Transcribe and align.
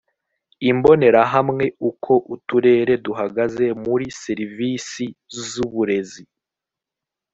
imbonerahamwe 0.71 1.65
uko 1.89 2.13
uturere 2.35 2.93
duhagaze 3.05 3.65
muri 3.83 4.05
serivisi 4.21 5.05
z 5.43 5.49
uburezi 5.65 6.23